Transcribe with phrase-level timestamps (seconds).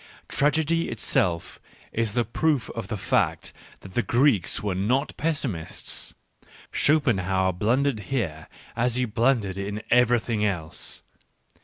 [0.29, 1.59] Tragedy itself
[1.93, 6.13] is the proof of the fact that the Greeks were not pessimist s:
[6.71, 11.03] Schopen foanerhlijnHerefi hereas he blundered in everything else.